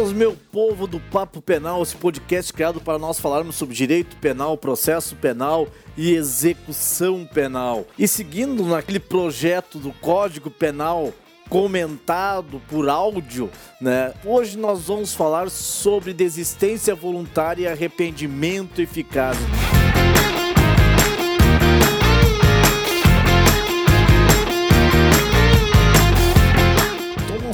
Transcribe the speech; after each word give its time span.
Buenas, 0.00 0.12
meu 0.14 0.34
povo 0.50 0.86
do 0.86 0.98
Papo 0.98 1.42
Penal, 1.42 1.82
esse 1.82 1.94
podcast 1.94 2.50
criado 2.54 2.80
para 2.80 2.98
nós 2.98 3.20
falarmos 3.20 3.56
sobre 3.56 3.74
direito 3.74 4.16
penal, 4.16 4.56
processo 4.56 5.14
penal 5.14 5.68
e 5.94 6.14
execução 6.14 7.28
penal. 7.34 7.86
E 7.98 8.08
seguindo 8.08 8.64
naquele 8.64 8.98
projeto 8.98 9.78
do 9.78 9.92
Código 9.92 10.50
Penal 10.50 11.12
comentado 11.50 12.62
por 12.66 12.88
áudio, 12.88 13.50
né? 13.78 14.14
Hoje 14.24 14.56
nós 14.56 14.86
vamos 14.86 15.12
falar 15.12 15.50
sobre 15.50 16.14
desistência 16.14 16.94
voluntária 16.94 17.64
e 17.64 17.68
arrependimento 17.68 18.80
eficaz. 18.80 19.36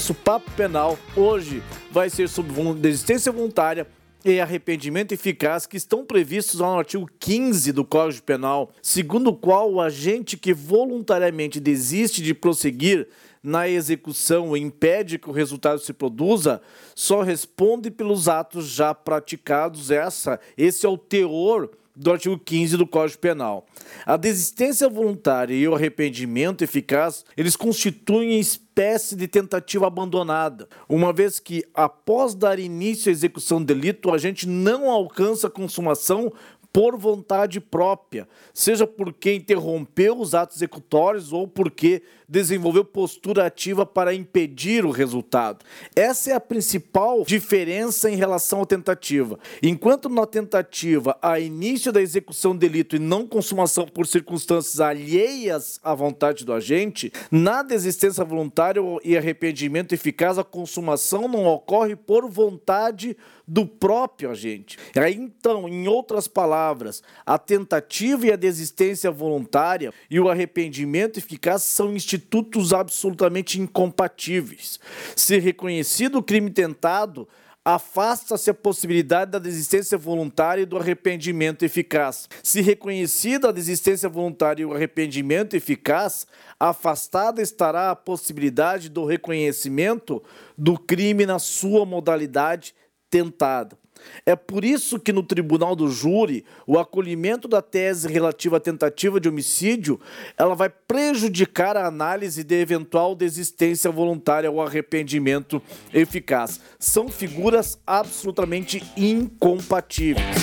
Nosso 0.06 0.14
papo 0.14 0.48
penal 0.52 0.96
hoje 1.16 1.60
vai 1.90 2.08
ser 2.08 2.28
sobre 2.28 2.52
desistência 2.74 3.32
voluntária 3.32 3.88
e 4.24 4.40
arrependimento 4.40 5.10
eficaz 5.10 5.66
que 5.66 5.76
estão 5.76 6.06
previstos 6.06 6.60
no 6.60 6.78
artigo 6.78 7.10
15 7.18 7.72
do 7.72 7.84
Código 7.84 8.22
Penal, 8.22 8.70
segundo 8.80 9.30
o 9.30 9.36
qual 9.36 9.72
o 9.72 9.80
agente 9.80 10.36
que 10.36 10.54
voluntariamente 10.54 11.58
desiste 11.58 12.22
de 12.22 12.34
prosseguir 12.34 13.08
na 13.42 13.68
execução 13.68 14.56
impede 14.56 15.18
que 15.18 15.28
o 15.28 15.32
resultado 15.32 15.80
se 15.80 15.92
produza, 15.92 16.62
só 16.94 17.22
responde 17.22 17.90
pelos 17.90 18.28
atos 18.28 18.68
já 18.68 18.94
praticados. 18.94 19.90
Essa, 19.90 20.38
esse 20.56 20.86
é 20.86 20.88
o 20.88 20.96
teor 20.96 21.68
do 21.96 22.12
artigo 22.12 22.38
15 22.38 22.76
do 22.76 22.86
Código 22.86 23.18
Penal. 23.18 23.66
A 24.04 24.16
desistência 24.18 24.88
voluntária 24.88 25.54
e 25.54 25.66
o 25.66 25.74
arrependimento 25.74 26.62
eficaz, 26.62 27.24
eles 27.36 27.56
constituem 27.56 28.38
espécie 28.38 29.16
de 29.16 29.26
tentativa 29.26 29.86
abandonada, 29.86 30.68
uma 30.86 31.10
vez 31.10 31.40
que 31.40 31.64
após 31.72 32.34
dar 32.34 32.58
início 32.58 33.08
à 33.08 33.12
execução 33.12 33.58
do 33.58 33.64
delito, 33.64 34.10
o 34.10 34.12
agente 34.12 34.46
não 34.46 34.90
alcança 34.90 35.46
a 35.46 35.50
consumação 35.50 36.30
por 36.76 36.94
vontade 36.94 37.58
própria, 37.58 38.28
seja 38.52 38.86
porque 38.86 39.32
interrompeu 39.32 40.20
os 40.20 40.34
atos 40.34 40.58
executórios 40.58 41.32
ou 41.32 41.48
porque 41.48 42.02
desenvolveu 42.28 42.84
postura 42.84 43.46
ativa 43.46 43.86
para 43.86 44.12
impedir 44.12 44.84
o 44.84 44.90
resultado. 44.90 45.64
Essa 45.94 46.32
é 46.32 46.34
a 46.34 46.40
principal 46.40 47.24
diferença 47.24 48.10
em 48.10 48.16
relação 48.16 48.60
à 48.60 48.66
tentativa. 48.66 49.38
Enquanto 49.62 50.10
na 50.10 50.26
tentativa 50.26 51.16
há 51.22 51.40
início 51.40 51.90
da 51.90 52.02
execução 52.02 52.52
do 52.52 52.58
delito 52.58 52.96
e 52.96 52.98
não 52.98 53.26
consumação 53.26 53.86
por 53.86 54.06
circunstâncias 54.06 54.78
alheias 54.78 55.80
à 55.82 55.94
vontade 55.94 56.44
do 56.44 56.52
agente, 56.52 57.10
na 57.30 57.62
desistência 57.62 58.22
voluntária 58.22 58.82
e 59.02 59.16
arrependimento 59.16 59.94
eficaz, 59.94 60.36
a 60.38 60.44
consumação 60.44 61.26
não 61.26 61.46
ocorre 61.46 61.96
por 61.96 62.28
vontade 62.28 63.16
do 63.46 63.64
próprio 63.64 64.30
agente. 64.30 64.78
Então, 65.14 65.68
em 65.68 65.86
outras 65.86 66.26
palavras, 66.26 67.02
a 67.24 67.38
tentativa 67.38 68.26
e 68.26 68.32
a 68.32 68.36
desistência 68.36 69.10
voluntária 69.10 69.92
e 70.10 70.18
o 70.18 70.28
arrependimento 70.28 71.18
eficaz 71.18 71.62
são 71.62 71.94
institutos 71.94 72.72
absolutamente 72.72 73.60
incompatíveis. 73.60 74.80
Se 75.14 75.38
reconhecido 75.38 76.18
o 76.18 76.22
crime 76.22 76.50
tentado, 76.50 77.28
afasta-se 77.64 78.48
a 78.48 78.54
possibilidade 78.54 79.32
da 79.32 79.40
desistência 79.40 79.98
voluntária 79.98 80.62
e 80.62 80.66
do 80.66 80.76
arrependimento 80.76 81.64
eficaz. 81.64 82.28
Se 82.40 82.60
reconhecida 82.60 83.48
a 83.48 83.52
desistência 83.52 84.08
voluntária 84.08 84.62
e 84.62 84.64
o 84.64 84.72
arrependimento 84.72 85.56
eficaz, 85.56 86.28
afastada 86.60 87.42
estará 87.42 87.90
a 87.90 87.96
possibilidade 87.96 88.88
do 88.88 89.04
reconhecimento 89.04 90.22
do 90.56 90.78
crime 90.78 91.26
na 91.26 91.40
sua 91.40 91.84
modalidade 91.84 92.72
tentada. 93.16 93.78
É 94.26 94.36
por 94.36 94.62
isso 94.62 95.00
que 95.00 95.12
no 95.12 95.22
tribunal 95.22 95.74
do 95.74 95.88
júri, 95.88 96.44
o 96.66 96.78
acolhimento 96.78 97.48
da 97.48 97.62
tese 97.62 98.06
relativa 98.06 98.58
à 98.58 98.60
tentativa 98.60 99.18
de 99.18 99.28
homicídio, 99.28 99.98
ela 100.36 100.54
vai 100.54 100.68
prejudicar 100.68 101.78
a 101.78 101.86
análise 101.86 102.44
de 102.44 102.54
eventual 102.54 103.14
desistência 103.14 103.90
voluntária 103.90 104.50
ou 104.50 104.62
arrependimento 104.62 105.62
eficaz. 105.94 106.60
São 106.78 107.08
figuras 107.08 107.78
absolutamente 107.86 108.84
incompatíveis. 108.96 110.36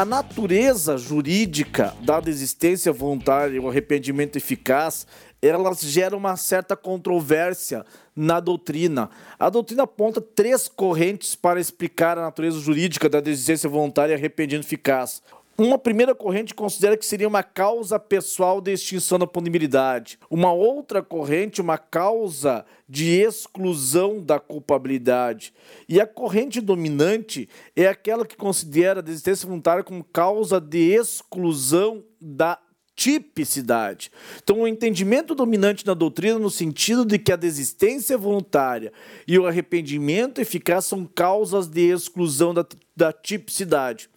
A 0.00 0.04
natureza 0.06 0.96
jurídica 0.96 1.94
da 2.00 2.20
desistência 2.20 2.90
voluntária 2.90 3.54
e 3.54 3.60
o 3.60 3.68
arrependimento 3.68 4.36
eficaz 4.36 5.06
elas 5.42 5.80
geram 5.82 6.16
uma 6.16 6.38
certa 6.38 6.74
controvérsia 6.74 7.84
na 8.16 8.40
doutrina. 8.40 9.10
A 9.38 9.50
doutrina 9.50 9.82
aponta 9.82 10.18
três 10.18 10.68
correntes 10.68 11.34
para 11.34 11.60
explicar 11.60 12.16
a 12.16 12.22
natureza 12.22 12.58
jurídica 12.58 13.10
da 13.10 13.20
desistência 13.20 13.68
voluntária 13.68 14.14
e 14.14 14.16
arrependimento 14.16 14.64
eficaz. 14.64 15.22
Uma 15.60 15.78
primeira 15.78 16.14
corrente 16.14 16.54
considera 16.54 16.96
que 16.96 17.04
seria 17.04 17.28
uma 17.28 17.42
causa 17.42 17.98
pessoal 17.98 18.62
de 18.62 18.72
extinção 18.72 19.18
da 19.18 19.26
punibilidade. 19.26 20.18
Uma 20.30 20.50
outra 20.54 21.02
corrente, 21.02 21.60
uma 21.60 21.76
causa 21.76 22.64
de 22.88 23.10
exclusão 23.20 24.22
da 24.22 24.40
culpabilidade. 24.40 25.52
E 25.86 26.00
a 26.00 26.06
corrente 26.06 26.62
dominante 26.62 27.46
é 27.76 27.86
aquela 27.86 28.24
que 28.24 28.38
considera 28.38 29.00
a 29.00 29.02
desistência 29.02 29.46
voluntária 29.46 29.84
como 29.84 30.02
causa 30.02 30.58
de 30.58 30.78
exclusão 30.78 32.02
da 32.18 32.58
tipicidade. 32.96 34.10
Então, 34.42 34.62
o 34.62 34.66
entendimento 34.66 35.34
dominante 35.34 35.86
na 35.86 35.92
doutrina 35.92 36.38
no 36.38 36.50
sentido 36.50 37.04
de 37.04 37.18
que 37.18 37.32
a 37.32 37.36
desistência 37.36 38.16
voluntária 38.16 38.94
e 39.28 39.38
o 39.38 39.46
arrependimento 39.46 40.40
eficaz 40.40 40.86
são 40.86 41.04
causas 41.04 41.68
de 41.68 41.82
exclusão 41.82 42.54
da, 42.54 42.64
da 42.96 43.12
tipicidade. 43.12 44.08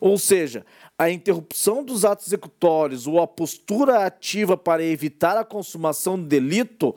Ou 0.00 0.18
seja, 0.18 0.64
a 1.00 1.10
interrupção 1.10 1.82
dos 1.82 2.04
atos 2.04 2.26
executórios 2.26 3.06
ou 3.06 3.22
a 3.22 3.26
postura 3.26 4.04
ativa 4.04 4.54
para 4.54 4.84
evitar 4.84 5.34
a 5.34 5.46
consumação 5.46 6.18
do 6.18 6.26
delito 6.26 6.94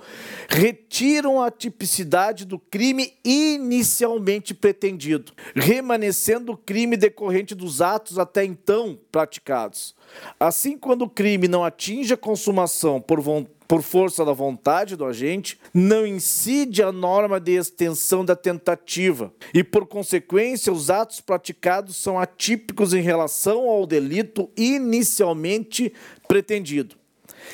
retiram 0.49 1.41
a 1.41 1.49
tipicidade 1.49 2.43
do 2.43 2.59
crime 2.59 3.13
inicialmente 3.23 4.53
pretendido, 4.53 5.31
remanescendo 5.55 6.51
o 6.51 6.57
crime 6.57 6.97
decorrente 6.97 7.55
dos 7.55 7.81
atos 7.81 8.19
até 8.19 8.43
então 8.43 8.99
praticados. 9.09 9.95
Assim, 10.39 10.77
quando 10.77 11.03
o 11.03 11.09
crime 11.09 11.47
não 11.47 11.63
atinge 11.63 12.13
a 12.13 12.17
consumação 12.17 12.99
por 12.99 13.21
por 13.67 13.81
força 13.81 14.23
da 14.23 14.33
vontade 14.33 14.95
do 14.95 15.05
agente, 15.05 15.59
não 15.73 16.05
incide 16.05 16.83
a 16.83 16.91
norma 16.91 17.39
de 17.39 17.53
extensão 17.53 18.23
da 18.23 18.35
tentativa 18.35 19.33
e, 19.53 19.63
por 19.63 19.87
consequência, 19.87 20.71
os 20.71 20.89
atos 20.91 21.21
praticados 21.21 21.95
são 21.95 22.19
atípicos 22.19 22.93
em 22.93 23.01
relação 23.01 23.67
ao 23.67 23.87
delito 23.87 24.49
inicialmente 24.55 25.91
pretendido. 26.27 26.95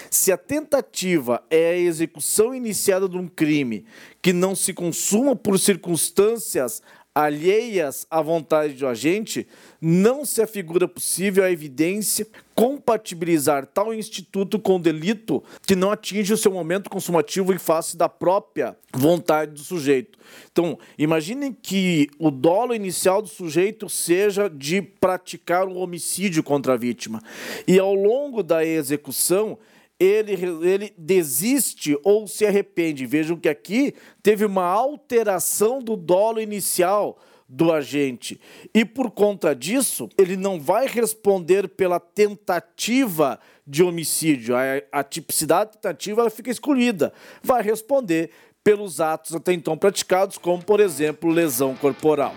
Se 0.10 0.32
a 0.32 0.38
tentativa 0.38 1.44
é 1.50 1.72
a 1.72 1.78
execução 1.78 2.54
iniciada 2.54 3.08
de 3.08 3.18
um 3.18 3.28
crime 3.28 3.86
que 4.22 4.34
não 4.34 4.56
se 4.56 4.74
consuma 4.74 5.36
por 5.36 5.58
circunstâncias 5.58 6.82
alheias 7.24 8.06
à 8.10 8.22
vontade 8.22 8.74
do 8.74 8.88
agente, 8.88 9.48
não 9.82 10.26
se 10.26 10.42
afigura 10.42 10.88
possível 10.88 11.44
a 11.44 11.52
evidência 11.52 12.28
compatibilizar 12.56 13.66
tal 13.66 13.94
instituto 13.94 14.60
com 14.60 14.76
o 14.76 14.80
delito 14.80 15.42
que 15.66 15.76
não 15.76 15.92
atinge 15.92 16.34
o 16.34 16.38
seu 16.38 16.52
momento 16.52 16.90
consumativo 16.90 17.54
em 17.54 17.58
face 17.58 17.96
da 17.96 18.10
própria 18.10 18.76
vontade 18.94 19.54
do 19.54 19.60
sujeito. 19.60 20.20
Então, 20.52 20.78
imaginem 20.98 21.54
que 21.54 22.10
o 22.20 22.30
dolo 22.30 22.76
inicial 22.76 23.22
do 23.22 23.30
sujeito 23.30 23.88
seja 23.88 24.50
de 24.50 24.82
praticar 24.82 25.68
um 25.68 25.78
homicídio 25.78 26.44
contra 26.44 26.74
a 26.74 26.78
vítima. 26.78 27.22
E 27.68 27.80
ao 27.80 27.94
longo 27.94 28.44
da 28.44 28.66
execução, 28.66 29.58
ele, 30.00 30.34
ele 30.66 30.94
desiste 30.98 31.98
ou 32.04 32.28
se 32.28 32.46
arrepende. 32.46 33.06
Vejam 33.06 33.38
que 33.38 33.50
aqui 33.50 33.94
teve 34.24 34.46
uma 34.46 34.64
alteração 34.64 35.82
do 35.82 35.98
dolo 35.98 36.40
inicial 36.40 37.20
do 37.48 37.72
agente. 37.74 38.40
E 38.74 38.86
por 38.86 39.10
conta 39.10 39.56
disso, 39.56 40.08
ele 40.18 40.38
não 40.38 40.60
vai 40.60 40.88
responder 40.88 41.68
pela 41.68 42.00
tentativa 42.00 43.40
de 43.66 43.84
homicídio. 43.84 44.56
A, 44.56 44.62
a 44.92 45.04
tipicidade 45.04 45.74
tentativa 45.74 46.22
ela 46.22 46.30
fica 46.30 46.52
excluída. 46.52 47.12
Vai 47.42 47.64
responder 47.64 48.30
pelos 48.64 49.02
atos 49.02 49.34
até 49.34 49.52
então 49.52 49.78
praticados, 49.78 50.38
como, 50.38 50.64
por 50.64 50.80
exemplo, 50.80 51.32
lesão 51.32 51.76
corporal. 51.76 52.34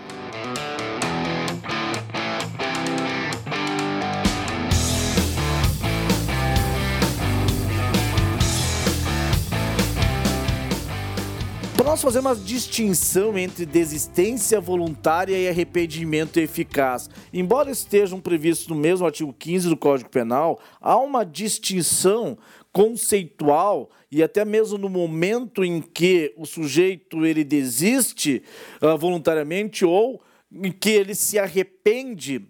Nós 11.93 12.01
fazer 12.01 12.21
uma 12.21 12.35
distinção 12.35 13.37
entre 13.37 13.67
desistência 13.67 14.59
voluntária 14.59 15.37
e 15.37 15.47
arrependimento 15.47 16.39
eficaz, 16.39 17.07
embora 17.31 17.69
estejam 17.69 18.19
previstos 18.19 18.67
no 18.67 18.73
mesmo 18.73 19.05
artigo 19.05 19.31
15 19.31 19.69
do 19.69 19.77
Código 19.77 20.09
Penal, 20.09 20.59
há 20.81 20.97
uma 20.97 21.23
distinção 21.23 22.35
conceitual 22.71 23.91
e 24.11 24.23
até 24.23 24.43
mesmo 24.43 24.79
no 24.79 24.89
momento 24.89 25.63
em 25.63 25.81
que 25.81 26.33
o 26.35 26.47
sujeito 26.47 27.27
ele 27.27 27.43
desiste 27.43 28.41
uh, 28.81 28.97
voluntariamente 28.97 29.85
ou 29.85 30.19
em 30.51 30.71
que 30.71 30.89
ele 30.89 31.13
se 31.13 31.37
arrepende 31.37 32.41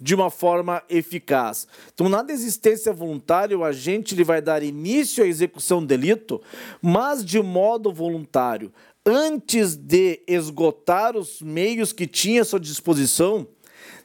de 0.00 0.14
uma 0.14 0.30
forma 0.30 0.82
eficaz. 0.88 1.68
Então, 1.92 2.08
na 2.08 2.22
desistência 2.22 2.92
voluntária, 2.92 3.56
o 3.56 3.62
agente 3.62 4.14
ele 4.14 4.24
vai 4.24 4.40
dar 4.40 4.62
início 4.62 5.22
à 5.22 5.26
execução 5.26 5.80
do 5.80 5.86
delito, 5.86 6.40
mas 6.80 7.22
de 7.22 7.40
modo 7.42 7.92
voluntário. 7.92 8.72
Antes 9.04 9.76
de 9.76 10.22
esgotar 10.26 11.16
os 11.16 11.40
meios 11.40 11.90
que 11.90 12.06
tinha 12.06 12.42
à 12.42 12.44
sua 12.44 12.60
disposição, 12.60 13.46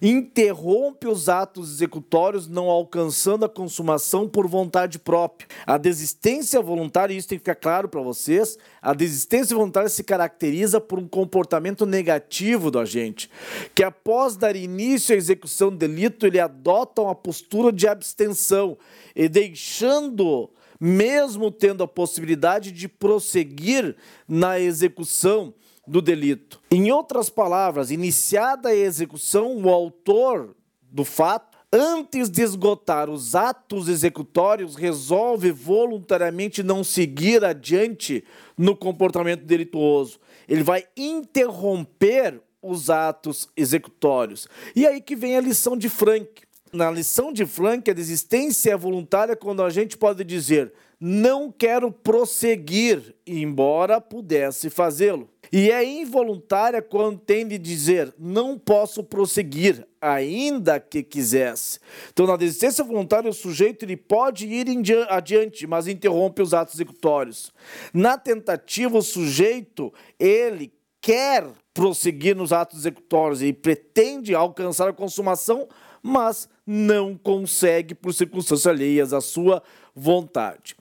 interrompe 0.02 1.06
os 1.06 1.28
atos 1.28 1.70
executórios 1.70 2.48
não 2.48 2.70
alcançando 2.70 3.44
a 3.44 3.50
consumação 3.50 4.26
por 4.26 4.48
vontade 4.48 4.98
própria. 4.98 5.50
A 5.66 5.78
desistência 5.78 6.62
voluntária, 6.62 7.14
isso 7.14 7.28
tem 7.28 7.38
que 7.38 7.44
ficar 7.44 7.56
claro 7.56 7.90
para 7.90 8.02
vocês, 8.02 8.58
a 8.82 8.94
desistência 8.94 9.54
voluntária 9.54 9.90
se 9.90 10.02
caracteriza 10.02 10.80
por 10.80 10.98
um 10.98 11.08
comportamento 11.08 11.86
negativo 11.86 12.72
do 12.72 12.80
agente, 12.80 13.30
que 13.74 13.84
após 13.84 14.38
dar 14.38 14.56
início 14.56 15.14
à 15.14 15.18
execução 15.18 15.72
do 15.72 15.78
delito, 15.78 16.26
ele 16.26 16.40
adota 16.40 17.02
uma 17.02 17.16
postura 17.16 17.72
de 17.72 17.86
abstenção 17.86 18.78
e 19.14 19.28
deixando 19.28 20.50
mesmo 20.86 21.50
tendo 21.50 21.82
a 21.82 21.88
possibilidade 21.88 22.72
de 22.72 22.88
prosseguir 22.88 23.96
na 24.28 24.60
execução 24.60 25.52
do 25.88 26.00
delito. 26.00 26.62
Em 26.70 26.92
outras 26.92 27.28
palavras, 27.28 27.90
iniciada 27.90 28.70
a 28.70 28.76
execução, 28.76 29.58
o 29.58 29.70
autor 29.70 30.56
do 30.84 31.04
fato, 31.04 31.58
antes 31.74 32.30
de 32.30 32.44
esgotar 32.44 33.10
os 33.10 33.34
atos 33.34 33.88
executórios, 33.88 34.76
resolve 34.76 35.50
voluntariamente 35.50 36.62
não 36.62 36.84
seguir 36.84 37.44
adiante 37.44 38.24
no 38.56 38.76
comportamento 38.76 39.44
delituoso. 39.44 40.20
Ele 40.48 40.62
vai 40.62 40.86
interromper 40.96 42.40
os 42.62 42.92
atos 42.92 43.50
executórios. 43.58 44.48
E 44.76 44.86
aí 44.86 45.02
que 45.02 45.16
vem 45.16 45.36
a 45.36 45.42
lição 45.42 45.76
de 45.76 45.90
Frank. 45.90 46.45
Na 46.76 46.92
lição 46.92 47.32
de 47.32 47.46
Frank, 47.46 47.90
a 47.90 47.94
desistência 47.94 48.72
é 48.72 48.78
voluntária 48.78 49.34
quando 49.34 49.64
a 49.64 49.70
gente 49.70 49.96
pode 49.96 50.26
dizer 50.26 50.74
não 51.00 51.52
quero 51.52 51.92
prosseguir, 51.92 53.16
embora 53.26 54.02
pudesse 54.02 54.70
fazê-lo. 54.70 55.30
E 55.52 55.72
é 55.72 55.84
involuntária 55.84 56.82
quando 56.82 57.20
tem 57.20 57.48
de 57.48 57.58
dizer 57.58 58.14
não 58.20 58.58
posso 58.58 59.04
prosseguir, 59.04 59.88
ainda 60.02 60.78
que 60.80 61.02
quisesse. 61.02 61.80
Então, 62.12 62.28
na 62.28 62.36
desistência 62.36 62.84
voluntária, 62.84 63.30
o 63.30 63.34
sujeito 63.34 63.86
ele 63.86 63.96
pode 63.96 64.46
ir 64.46 64.66
adiante, 65.08 65.66
mas 65.66 65.88
interrompe 65.88 66.42
os 66.42 66.54
atos 66.54 66.76
executórios. 66.76 67.54
Na 67.94 68.18
tentativa, 68.18 68.98
o 68.98 69.02
sujeito 69.02 69.94
ele 70.20 70.74
quer 71.00 71.46
prosseguir 71.74 72.36
nos 72.36 72.52
atos 72.52 72.80
executórios 72.80 73.44
e 73.44 73.54
pretende 73.54 74.34
alcançar 74.34 74.90
a 74.90 74.94
consumação, 74.94 75.68
mas 76.08 76.48
não 76.68 77.18
consegue 77.18 77.96
por 77.96 78.14
circunstâncias 78.14 78.68
alheias 78.68 79.12
à 79.12 79.20
sua 79.20 79.64
vontade. 79.96 80.76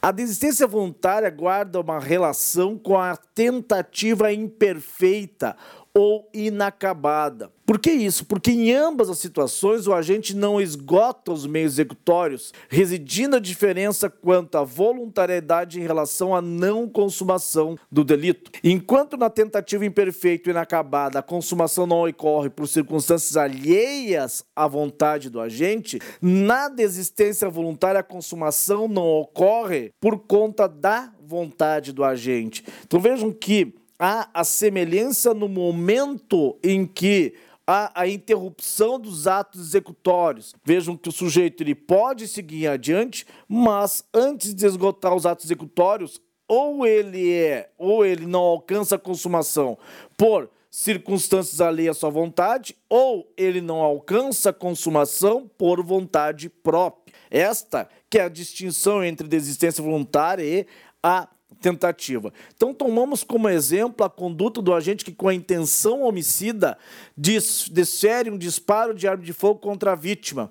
A 0.00 0.10
desistência 0.10 0.66
voluntária 0.66 1.28
guarda 1.28 1.78
uma 1.78 1.98
relação 1.98 2.78
com 2.78 2.96
a 2.96 3.14
tentativa 3.14 4.32
imperfeita 4.32 5.54
ou 5.94 6.28
inacabada. 6.32 7.50
Por 7.66 7.78
que 7.78 7.90
isso? 7.90 8.24
Porque 8.24 8.50
em 8.50 8.72
ambas 8.72 9.08
as 9.08 9.18
situações 9.18 9.86
o 9.86 9.92
agente 9.92 10.34
não 10.34 10.60
esgota 10.60 11.32
os 11.32 11.46
meios 11.46 11.74
executórios, 11.74 12.52
residindo 12.68 13.36
a 13.36 13.40
diferença 13.40 14.10
quanto 14.10 14.56
à 14.56 14.64
voluntariedade 14.64 15.78
em 15.78 15.82
relação 15.82 16.34
à 16.34 16.42
não 16.42 16.88
consumação 16.88 17.76
do 17.90 18.04
delito. 18.04 18.50
Enquanto 18.64 19.16
na 19.16 19.30
tentativa 19.30 19.86
imperfeita 19.86 20.48
e 20.48 20.52
inacabada 20.52 21.18
a 21.18 21.22
consumação 21.22 21.86
não 21.86 22.08
ocorre 22.08 22.50
por 22.50 22.66
circunstâncias 22.66 23.36
alheias 23.36 24.44
à 24.56 24.66
vontade 24.66 25.30
do 25.30 25.40
agente, 25.40 25.98
na 26.20 26.68
desistência 26.68 27.48
voluntária 27.48 28.00
a 28.00 28.04
consumação 28.04 28.88
não 28.88 29.06
ocorre 29.06 29.92
por 30.00 30.18
conta 30.18 30.66
da 30.66 31.12
vontade 31.20 31.92
do 31.92 32.04
agente. 32.04 32.64
Então 32.84 33.00
vejam 33.00 33.32
que 33.32 33.74
há 34.04 34.28
a 34.34 34.42
semelhança 34.42 35.32
no 35.32 35.48
momento 35.48 36.58
em 36.60 36.84
que 36.84 37.34
há 37.64 37.92
a 37.94 38.08
interrupção 38.08 38.98
dos 38.98 39.28
atos 39.28 39.60
executórios. 39.60 40.52
Vejam 40.64 40.96
que 40.96 41.08
o 41.08 41.12
sujeito 41.12 41.62
ele 41.62 41.76
pode 41.76 42.26
seguir 42.26 42.66
adiante, 42.66 43.24
mas 43.46 44.04
antes 44.12 44.54
de 44.54 44.66
esgotar 44.66 45.14
os 45.14 45.24
atos 45.24 45.44
executórios, 45.44 46.20
ou 46.48 46.84
ele 46.84 47.32
é, 47.32 47.70
ou 47.78 48.04
ele 48.04 48.26
não 48.26 48.40
alcança 48.40 48.96
a 48.96 48.98
consumação 48.98 49.78
por 50.18 50.50
circunstâncias 50.68 51.60
alheias 51.60 51.96
à 51.96 52.00
sua 52.00 52.10
vontade, 52.10 52.76
ou 52.88 53.32
ele 53.36 53.60
não 53.60 53.82
alcança 53.82 54.50
a 54.50 54.52
consumação 54.52 55.48
por 55.56 55.80
vontade 55.80 56.48
própria. 56.48 57.14
Esta 57.30 57.88
que 58.10 58.18
é 58.18 58.24
a 58.24 58.28
distinção 58.28 59.04
entre 59.04 59.28
desistência 59.28 59.80
voluntária 59.80 60.42
e 60.42 60.66
a 61.00 61.28
tentativa. 61.60 62.32
Então, 62.54 62.72
tomamos 62.72 63.22
como 63.22 63.48
exemplo 63.48 64.04
a 64.04 64.10
conduta 64.10 64.62
do 64.62 64.74
agente 64.74 65.04
que, 65.04 65.12
com 65.12 65.28
a 65.28 65.34
intenção 65.34 66.02
homicida, 66.02 66.78
desfere 67.16 68.30
um 68.30 68.38
disparo 68.38 68.94
de 68.94 69.06
arma 69.06 69.22
de 69.22 69.32
fogo 69.32 69.60
contra 69.60 69.92
a 69.92 69.96
vítima, 69.96 70.50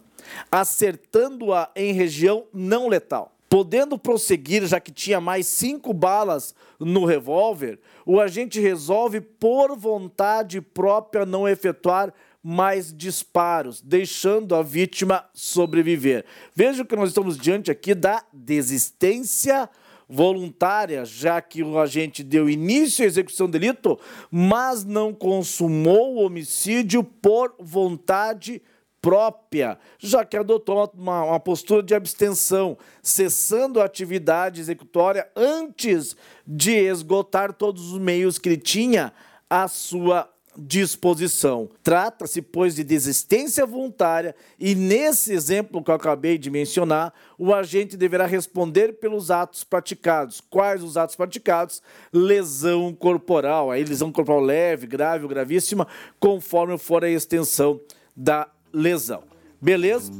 acertando-a 0.51 1.69
em 1.75 1.93
região 1.93 2.45
não 2.53 2.87
letal. 2.87 3.35
Podendo 3.49 3.97
prosseguir, 3.97 4.65
já 4.65 4.79
que 4.79 4.93
tinha 4.93 5.19
mais 5.19 5.45
cinco 5.45 5.93
balas 5.93 6.55
no 6.79 7.03
revólver, 7.03 7.79
o 8.05 8.19
agente 8.19 8.61
resolve, 8.61 9.19
por 9.19 9.75
vontade 9.75 10.61
própria, 10.61 11.25
não 11.25 11.47
efetuar 11.47 12.13
mais 12.43 12.91
disparos, 12.91 13.81
deixando 13.81 14.55
a 14.55 14.63
vítima 14.63 15.25
sobreviver. 15.33 16.25
Veja 16.55 16.85
que 16.85 16.95
nós 16.95 17.09
estamos 17.09 17.37
diante 17.37 17.69
aqui 17.69 17.93
da 17.93 18.23
desistência 18.33 19.69
voluntária, 20.11 21.05
já 21.05 21.41
que 21.41 21.63
o 21.63 21.79
agente 21.79 22.21
deu 22.21 22.49
início 22.49 23.05
à 23.05 23.07
execução 23.07 23.47
do 23.47 23.53
delito, 23.53 23.97
mas 24.29 24.83
não 24.83 25.13
consumou 25.13 26.15
o 26.15 26.25
homicídio 26.25 27.01
por 27.01 27.55
vontade 27.57 28.61
própria, 29.01 29.79
já 29.97 30.23
que 30.23 30.37
adotou 30.37 30.91
uma, 30.93 31.23
uma, 31.23 31.39
postura 31.39 31.81
de 31.81 31.95
abstenção, 31.95 32.77
cessando 33.01 33.81
a 33.81 33.85
atividade 33.85 34.59
executória 34.59 35.27
antes 35.35 36.15
de 36.45 36.73
esgotar 36.73 37.53
todos 37.53 37.93
os 37.93 37.99
meios 37.99 38.37
que 38.37 38.49
ele 38.49 38.57
tinha 38.57 39.11
à 39.49 39.67
sua 39.67 40.29
disposição. 40.57 41.69
Trata-se, 41.83 42.41
pois, 42.41 42.75
de 42.75 42.83
desistência 42.83 43.65
voluntária 43.65 44.35
e, 44.59 44.75
nesse 44.75 45.33
exemplo 45.33 45.83
que 45.83 45.89
eu 45.89 45.95
acabei 45.95 46.37
de 46.37 46.49
mencionar, 46.49 47.13
o 47.37 47.53
agente 47.53 47.95
deverá 47.95 48.25
responder 48.25 48.93
pelos 48.93 49.31
atos 49.31 49.63
praticados. 49.63 50.41
Quais 50.41 50.83
os 50.83 50.97
atos 50.97 51.15
praticados? 51.15 51.81
Lesão 52.11 52.93
corporal, 52.93 53.71
aí 53.71 53.83
lesão 53.83 54.11
corporal 54.11 54.41
leve, 54.41 54.87
grave 54.87 55.23
ou 55.23 55.29
gravíssima, 55.29 55.87
conforme 56.19 56.77
for 56.77 57.03
a 57.03 57.09
extensão 57.09 57.79
da 58.15 58.47
lesão. 58.73 59.23
Beleza? 59.61 60.11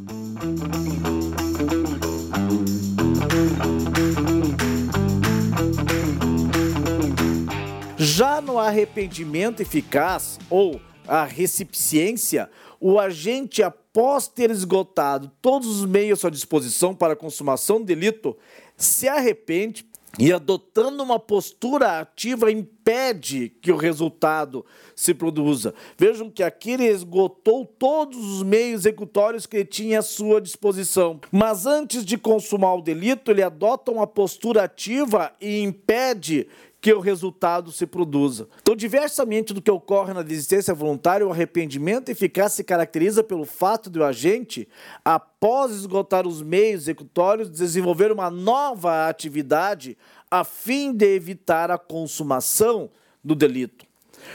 Já 8.14 8.42
no 8.42 8.60
arrependimento 8.60 9.62
eficaz 9.62 10.38
ou 10.50 10.82
a 11.08 11.24
recipiência, 11.24 12.50
o 12.78 13.00
agente, 13.00 13.64
após 13.64 14.28
ter 14.28 14.52
esgotado 14.52 15.32
todos 15.42 15.80
os 15.80 15.86
meios 15.86 16.20
à 16.20 16.22
sua 16.22 16.32
disposição 16.32 16.94
para 16.94 17.14
a 17.14 17.16
consumação 17.16 17.80
do 17.80 17.86
delito, 17.86 18.38
se 18.76 19.08
arrepende 19.08 19.86
e, 20.20 20.34
adotando 20.34 21.02
uma 21.02 21.18
postura 21.18 22.02
ativa, 22.02 22.52
impede 22.52 23.48
que 23.62 23.72
o 23.72 23.78
resultado 23.78 24.66
se 24.94 25.14
produza. 25.14 25.74
Vejam 25.98 26.30
que 26.30 26.44
aqui 26.44 26.72
ele 26.72 26.88
esgotou 26.88 27.66
todos 27.66 28.18
os 28.18 28.44
meios 28.44 28.82
executórios 28.82 29.46
que 29.46 29.56
ele 29.56 29.66
tinha 29.66 30.00
à 30.00 30.02
sua 30.02 30.42
disposição. 30.42 31.22
Mas 31.32 31.66
antes 31.66 32.04
de 32.04 32.18
consumar 32.18 32.76
o 32.76 32.82
delito, 32.82 33.32
ele 33.32 33.42
adota 33.42 33.90
uma 33.90 34.06
postura 34.06 34.64
ativa 34.64 35.32
e 35.40 35.62
impede 35.62 36.50
que 36.82 36.92
o 36.92 37.00
resultado 37.00 37.72
se 37.72 37.86
produza. 37.86 38.48
Então, 38.60 38.76
diversamente 38.76 39.54
do 39.54 39.62
que 39.62 39.70
ocorre 39.70 40.14
na 40.14 40.24
desistência 40.24 40.74
voluntária, 40.74 41.26
o 41.26 41.32
arrependimento 41.32 42.10
eficaz 42.10 42.54
se 42.54 42.64
caracteriza 42.64 43.24
pelo 43.24 43.46
fato 43.46 43.88
de 43.88 44.00
o 44.00 44.04
agente, 44.04 44.68
após 45.06 45.72
esgotar 45.72 46.26
os 46.26 46.42
meios 46.42 46.82
executórios, 46.82 47.52
desenvolver 47.52 48.12
uma 48.12 48.32
nova 48.32 49.08
atividade 49.08 49.96
a 50.30 50.44
fim 50.44 50.92
de 50.92 51.06
evitar 51.06 51.70
a 51.70 51.78
consumação 51.78 52.90
do 53.24 53.36
delito. 53.36 53.86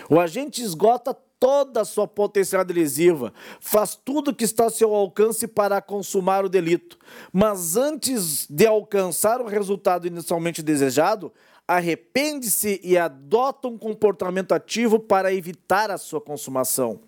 O 0.09 0.21
agente 0.21 0.63
esgota 0.63 1.17
toda 1.41 1.81
a 1.81 1.85
sua 1.85 2.07
potencialidade 2.07 2.79
lesiva, 2.79 3.33
faz 3.61 3.95
tudo 3.97 4.35
que 4.35 4.45
está 4.45 4.67
a 4.67 4.71
seu 4.71 4.95
alcance 4.95 5.47
para 5.47 5.83
consumar 5.83 6.45
o 6.45 6.49
delito, 6.49 6.97
mas 7.33 7.77
antes 7.77 8.47
de 8.49 8.67
alcançar 8.67 9.41
o 9.41 9.47
resultado 9.47 10.07
inicialmente 10.07 10.63
desejado, 10.63 11.33
arrepende-se 11.67 12.81
e 12.83 12.97
adota 12.97 13.69
um 13.69 13.77
comportamento 13.77 14.53
ativo 14.53 14.99
para 14.99 15.33
evitar 15.33 15.91
a 15.91 15.99
sua 15.99 16.21
consumação. 16.21 17.01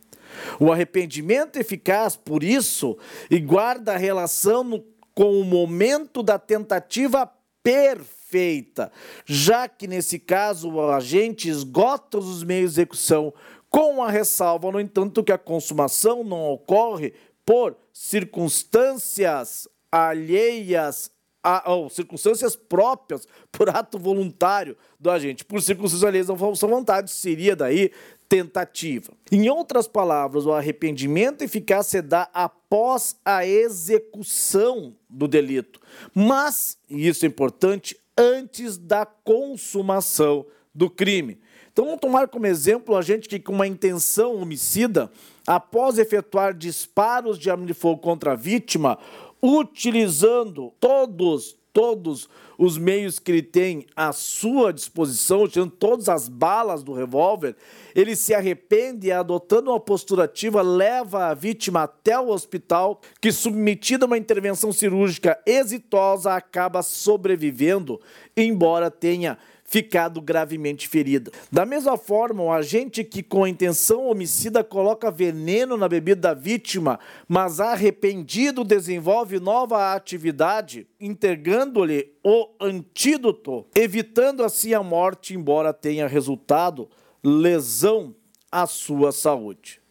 O 0.59 0.73
arrependimento 0.73 1.57
eficaz, 1.57 2.17
por 2.17 2.43
isso, 2.43 2.99
e 3.31 3.39
guarda 3.39 3.97
relação 3.97 4.63
no, 4.65 4.85
com 5.15 5.41
o 5.41 5.45
momento 5.45 6.23
da 6.23 6.39
tentativa 6.39 7.31
perfeita, 7.63 8.91
já 9.25 9.69
que 9.69 9.87
nesse 9.87 10.19
caso 10.19 10.71
o 10.71 10.91
agente 10.91 11.49
esgota 11.49 12.19
os 12.19 12.43
meios 12.43 12.75
de 12.75 12.81
execução, 12.81 13.33
com 13.71 14.03
a 14.03 14.11
ressalva, 14.11 14.73
no 14.73 14.81
entanto, 14.81 15.23
que 15.23 15.33
a 15.33 15.39
consumação 15.39 16.25
não 16.25 16.51
ocorre 16.51 17.13
por 17.45 17.77
circunstâncias 17.93 19.69
alheias 19.91 21.11
a, 21.43 21.71
ou 21.73 21.89
circunstâncias 21.89 22.57
próprias 22.57 23.27
por 23.51 23.69
ato 23.69 23.99
voluntário 23.99 24.77
do 24.99 25.11
agente. 25.11 25.45
Por 25.45 25.63
circunstâncias 25.63 26.05
alheias 26.05 26.31
à 26.31 26.37
sua 26.55 26.69
vontade, 26.69 27.11
seria 27.11 27.55
daí 27.55 27.91
tentativa. 28.29 29.13
Em 29.33 29.49
outras 29.49 29.89
palavras, 29.89 30.45
o 30.45 30.53
arrependimento 30.53 31.43
eficaz 31.43 31.87
se 31.87 32.03
dá 32.03 32.29
após 32.35 33.17
a 33.25 33.47
execução 33.47 34.95
do 35.09 35.27
delito, 35.27 35.81
mas, 36.15 36.77
e 36.91 37.09
isso 37.09 37.25
é 37.25 37.29
importante, 37.29 37.99
antes 38.17 38.77
da 38.77 39.07
consumação 39.07 40.45
do 40.75 40.91
crime. 40.91 41.41
Então 41.73 41.87
vamos 41.87 42.01
tomar 42.01 42.27
como 42.27 42.47
exemplo 42.47 42.97
a 42.97 43.03
gente 43.03 43.29
que 43.29 43.39
com 43.39 43.53
uma 43.53 43.67
intenção 43.67 44.35
homicida, 44.35 45.11
após 45.47 45.97
efetuar 45.97 46.53
disparos 46.53 47.39
de 47.39 47.49
arma 47.51 47.65
de 47.65 47.73
fogo 47.73 48.01
contra 48.01 48.33
a 48.33 48.37
vítima, 48.37 48.99
utilizando 49.43 50.73
todos, 50.81 51.57
todos 51.73 52.29
os 52.59 52.77
meios 52.77 53.21
que 53.21 53.31
ele 53.31 53.43
tem 53.43 53.87
à 53.95 54.13
sua 54.13 54.73
disposição, 54.73 55.45
utilizando 55.45 55.71
todas 55.71 56.09
as 56.09 56.29
balas 56.29 56.83
do 56.83 56.93
revólver, 56.93 57.55
ele 57.95 58.17
se 58.17 58.35
arrepende 58.35 59.07
e, 59.07 59.13
adotando 59.13 59.71
uma 59.71 59.79
postura 59.79 60.25
ativa, 60.25 60.61
leva 60.61 61.27
a 61.27 61.35
vítima 61.35 61.85
até 61.85 62.19
o 62.19 62.31
hospital, 62.31 63.01
que, 63.21 63.31
submetida 63.31 64.05
a 64.05 64.09
uma 64.09 64.19
intervenção 64.19 64.73
cirúrgica 64.73 65.39
exitosa, 65.47 66.35
acaba 66.35 66.83
sobrevivendo, 66.83 68.01
embora 68.37 68.91
tenha 68.91 69.39
ficado 69.69 70.23
gravemente 70.23 70.89
ferida. 70.89 71.31
Da 71.53 71.67
mesma 71.67 71.99
forma, 71.99 72.43
o 72.43 72.51
agente 72.51 73.05
que 73.05 73.23
com 73.23 73.47
intenção 73.47 74.07
homicida 74.07 74.65
coloca 74.65 75.11
veneno 75.11 75.77
na 75.77 75.87
bebida 75.87 76.23
da 76.23 76.35
vítima, 76.35 76.99
mas 77.29 77.61
arrependido 77.61 78.65
desenvolve 78.65 79.39
nova 79.39 79.95
atividade, 79.95 80.87
entregando-lhe 80.99 82.15
o 82.25 82.49
antídoto, 82.59 83.67
evitando 83.75 84.43
assim 84.43 84.73
a 84.73 84.83
morte, 84.83 85.35
embora 85.35 85.75
tenha 85.75 86.09
resultado 86.09 86.89
lesão 87.23 88.15
à 88.51 88.67
sua 88.67 89.13
saúde. 89.13 89.83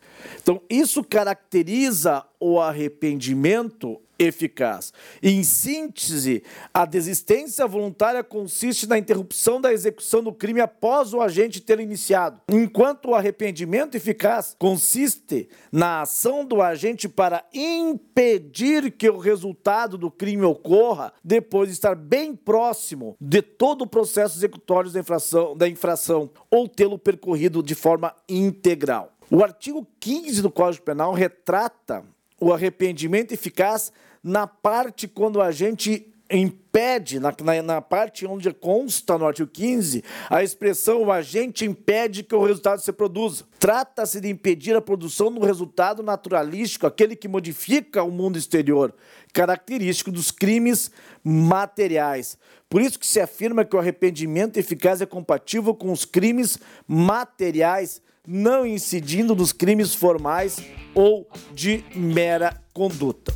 Então, 0.42 0.60
isso 0.68 1.04
caracteriza 1.04 2.26
o 2.40 2.60
arrependimento 2.60 4.02
eficaz. 4.20 4.94
Em 5.22 5.44
síntese, 5.44 6.44
a 6.74 6.86
desistência 6.86 7.68
voluntária 7.68 8.24
consiste 8.24 8.88
na 8.88 8.98
interrupção 8.98 9.60
da 9.60 9.74
execução 9.74 10.24
do 10.24 10.34
crime 10.34 10.62
após 10.62 11.14
o 11.14 11.22
agente 11.22 11.62
ter 11.62 11.80
iniciado, 11.80 12.42
enquanto 12.50 13.10
o 13.10 13.16
arrependimento 13.16 13.96
eficaz 13.96 14.56
consiste 14.58 15.50
na 15.72 16.02
ação 16.02 16.46
do 16.46 16.62
agente 16.62 17.08
para 17.08 17.44
impedir 17.54 18.92
que 18.92 19.10
o 19.10 19.18
resultado 19.18 19.98
do 19.98 20.10
crime 20.10 20.44
ocorra 20.44 21.14
depois 21.24 21.70
de 21.70 21.74
estar 21.74 21.96
bem 21.96 22.36
próximo 22.36 23.16
de 23.20 23.42
todo 23.42 23.84
o 23.84 23.88
processo 23.88 24.38
executório 24.38 24.92
da 24.92 25.00
infração, 25.00 25.56
da 25.56 25.68
infração 25.68 26.30
ou 26.50 26.68
tê-lo 26.68 26.98
percorrido 26.98 27.62
de 27.62 27.76
forma 27.76 28.14
integral. 28.28 29.14
O 29.30 29.44
artigo 29.44 29.86
15 30.00 30.42
do 30.42 30.50
Código 30.50 30.86
Penal 30.86 31.14
retrata 31.14 32.06
o 32.40 32.54
arrependimento 32.54 33.32
eficaz 33.34 33.92
na 34.24 34.46
parte 34.46 35.08
quando 35.08 35.42
a 35.42 35.52
gente 35.52 36.14
impede, 36.30 37.20
na, 37.20 37.34
na, 37.42 37.62
na, 37.62 37.82
parte 37.82 38.26
onde 38.26 38.52
consta 38.54 39.18
no 39.18 39.26
artigo 39.26 39.50
15, 39.50 40.04
a 40.30 40.44
expressão 40.44 41.04
o 41.04 41.12
agente 41.12 41.66
impede 41.66 42.24
que 42.24 42.36
o 42.36 42.44
resultado 42.44 42.82
se 42.82 42.92
produza. 42.92 43.46
Trata-se 43.60 44.20
de 44.20 44.28
impedir 44.28 44.76
a 44.76 44.82
produção 44.82 45.32
do 45.32 45.46
resultado 45.46 46.04
naturalístico, 46.04 46.86
aquele 46.86 47.16
que 47.16 47.28
modifica 47.28 48.04
o 48.04 48.12
mundo 48.12 48.38
exterior, 48.38 48.94
característico 49.32 50.12
dos 50.12 50.32
crimes 50.32 50.92
materiais. 51.24 52.38
Por 52.70 52.82
isso 52.82 53.00
que 53.00 53.08
se 53.08 53.22
afirma 53.22 53.64
que 53.64 53.76
o 53.76 53.80
arrependimento 53.80 54.58
eficaz 54.58 55.02
é 55.02 55.06
compatível 55.06 55.74
com 55.74 55.92
os 55.92 56.04
crimes 56.04 56.60
materiais, 56.86 58.02
não 58.28 58.66
incidindo 58.66 59.34
nos 59.34 59.54
crimes 59.54 59.96
formais 59.96 60.58
ou 60.94 61.26
de 61.54 61.86
mera 61.96 62.62
conduta. 62.74 63.34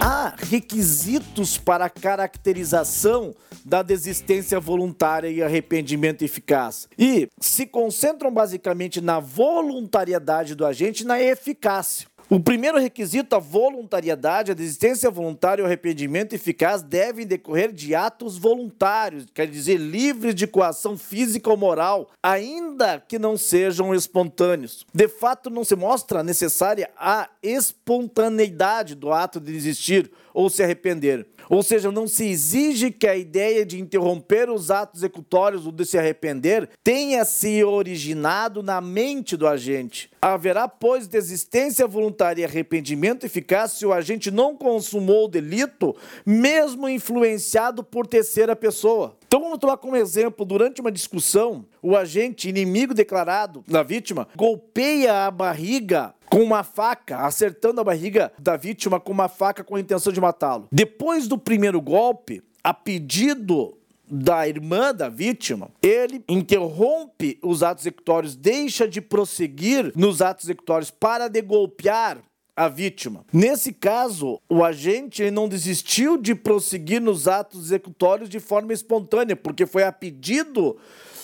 Há 0.00 0.34
requisitos 0.48 1.58
para 1.58 1.84
a 1.84 1.90
caracterização 1.90 3.34
da 3.62 3.82
desistência 3.82 4.58
voluntária 4.58 5.28
e 5.28 5.42
arrependimento 5.42 6.22
eficaz. 6.22 6.88
E 6.98 7.28
se 7.38 7.66
concentram 7.66 8.32
basicamente 8.32 9.02
na 9.02 9.20
voluntariedade 9.20 10.54
do 10.54 10.64
agente 10.64 11.02
e 11.02 11.06
na 11.06 11.20
eficácia. 11.20 12.08
O 12.32 12.38
primeiro 12.38 12.78
requisito, 12.78 13.34
a 13.34 13.40
voluntariedade, 13.40 14.52
a 14.52 14.54
desistência 14.54 15.10
voluntária 15.10 15.60
e 15.60 15.64
o 15.64 15.66
arrependimento 15.66 16.32
eficaz 16.32 16.80
devem 16.80 17.26
decorrer 17.26 17.72
de 17.72 17.92
atos 17.92 18.38
voluntários, 18.38 19.26
quer 19.34 19.48
dizer, 19.48 19.78
livres 19.78 20.32
de 20.32 20.46
coação 20.46 20.96
física 20.96 21.50
ou 21.50 21.56
moral, 21.56 22.08
ainda 22.22 23.00
que 23.00 23.18
não 23.18 23.36
sejam 23.36 23.92
espontâneos. 23.92 24.86
De 24.94 25.08
fato, 25.08 25.50
não 25.50 25.64
se 25.64 25.74
mostra 25.74 26.22
necessária 26.22 26.88
a 26.96 27.28
espontaneidade 27.42 28.94
do 28.94 29.12
ato 29.12 29.40
de 29.40 29.52
desistir 29.52 30.08
ou 30.32 30.48
se 30.48 30.62
arrepender. 30.62 31.26
Ou 31.48 31.64
seja, 31.64 31.90
não 31.90 32.06
se 32.06 32.26
exige 32.26 32.92
que 32.92 33.08
a 33.08 33.16
ideia 33.16 33.66
de 33.66 33.80
interromper 33.80 34.48
os 34.48 34.70
atos 34.70 35.00
executórios 35.00 35.66
ou 35.66 35.72
de 35.72 35.84
se 35.84 35.98
arrepender 35.98 36.70
tenha 36.84 37.24
se 37.24 37.64
originado 37.64 38.62
na 38.62 38.80
mente 38.80 39.36
do 39.36 39.48
agente. 39.48 40.08
Haverá, 40.22 40.68
pois, 40.68 41.08
desistência 41.08 41.86
voluntária 41.86 42.42
e 42.42 42.44
arrependimento 42.44 43.24
eficaz 43.24 43.72
se 43.72 43.86
o 43.86 43.92
agente 43.92 44.30
não 44.30 44.54
consumou 44.54 45.24
o 45.24 45.28
delito, 45.28 45.96
mesmo 46.26 46.86
influenciado 46.86 47.82
por 47.82 48.06
terceira 48.06 48.54
pessoa. 48.54 49.16
Então 49.26 49.40
vamos 49.40 49.58
tomar 49.58 49.78
como 49.78 49.96
exemplo, 49.96 50.44
durante 50.44 50.82
uma 50.82 50.92
discussão, 50.92 51.64
o 51.82 51.96
agente 51.96 52.50
inimigo 52.50 52.92
declarado 52.92 53.64
da 53.66 53.82
vítima 53.82 54.28
golpeia 54.36 55.26
a 55.26 55.30
barriga 55.30 56.14
com 56.28 56.42
uma 56.42 56.62
faca, 56.62 57.20
acertando 57.20 57.80
a 57.80 57.84
barriga 57.84 58.30
da 58.38 58.58
vítima 58.58 59.00
com 59.00 59.12
uma 59.12 59.28
faca 59.28 59.64
com 59.64 59.74
a 59.74 59.80
intenção 59.80 60.12
de 60.12 60.20
matá-lo. 60.20 60.68
Depois 60.70 61.26
do 61.26 61.38
primeiro 61.38 61.80
golpe, 61.80 62.42
a 62.62 62.74
pedido 62.74 63.79
da 64.10 64.48
irmã 64.48 64.92
da 64.92 65.08
vítima, 65.08 65.70
ele 65.80 66.24
interrompe 66.28 67.38
os 67.42 67.62
atos 67.62 67.84
executórios, 67.84 68.34
deixa 68.34 68.88
de 68.88 69.00
prosseguir 69.00 69.92
nos 69.94 70.20
atos 70.20 70.46
executórios 70.46 70.90
para 70.90 71.28
degolpear 71.28 72.18
a 72.56 72.68
vítima. 72.68 73.24
Nesse 73.32 73.72
caso, 73.72 74.40
o 74.48 74.62
agente 74.62 75.30
não 75.30 75.48
desistiu 75.48 76.18
de 76.18 76.34
prosseguir 76.34 77.00
nos 77.00 77.26
atos 77.26 77.66
executórios 77.66 78.28
de 78.28 78.38
forma 78.38 78.72
espontânea, 78.72 79.34
porque 79.34 79.64
foi 79.64 79.82
a 79.84 79.92
pedido 79.92 80.76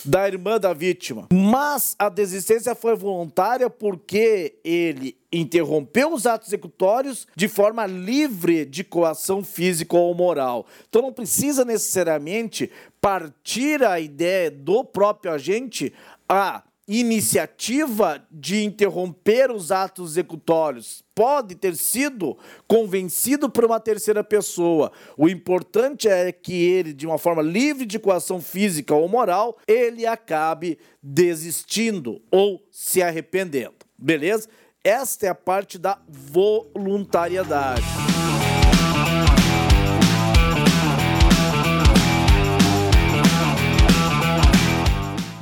da 0.06 0.26
irmã 0.26 0.58
da 0.58 0.72
vítima. 0.72 1.28
Mas 1.32 1.94
a 1.98 2.08
desistência 2.08 2.74
foi 2.74 2.94
voluntária 2.94 3.68
porque 3.68 4.54
ele 4.64 5.16
interrompeu 5.32 6.12
os 6.12 6.26
atos 6.26 6.48
executórios 6.48 7.26
de 7.34 7.48
forma 7.48 7.86
livre 7.86 8.64
de 8.64 8.84
coação 8.84 9.44
física 9.44 9.96
ou 9.96 10.14
moral. 10.14 10.66
Então 10.88 11.02
não 11.02 11.12
precisa 11.12 11.64
necessariamente 11.64 12.70
partir 13.00 13.82
a 13.84 14.00
ideia 14.00 14.50
do 14.50 14.84
próprio 14.84 15.32
agente 15.32 15.92
a 16.28 16.62
iniciativa 16.88 18.24
de 18.30 18.62
interromper 18.64 19.50
os 19.50 19.72
atos 19.72 20.12
executórios 20.12 21.04
pode 21.14 21.54
ter 21.54 21.74
sido 21.74 22.38
convencido 22.68 23.50
por 23.50 23.64
uma 23.64 23.80
terceira 23.80 24.22
pessoa. 24.22 24.92
O 25.16 25.28
importante 25.28 26.06
é 26.08 26.30
que 26.30 26.52
ele, 26.52 26.92
de 26.92 27.06
uma 27.06 27.18
forma 27.18 27.42
livre 27.42 27.86
de 27.86 27.98
coação 27.98 28.40
física 28.40 28.94
ou 28.94 29.08
moral, 29.08 29.58
ele 29.66 30.06
acabe 30.06 30.78
desistindo 31.02 32.22
ou 32.30 32.62
se 32.70 33.02
arrependendo. 33.02 33.74
Beleza? 33.98 34.48
Esta 34.84 35.26
é 35.26 35.28
a 35.30 35.34
parte 35.34 35.78
da 35.78 35.98
voluntariedade. 36.08 38.05